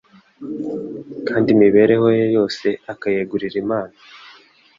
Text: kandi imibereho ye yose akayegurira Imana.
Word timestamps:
kandi 1.27 1.47
imibereho 1.55 2.07
ye 2.17 2.25
yose 2.35 2.67
akayegurira 2.93 3.57
Imana. 3.63 3.95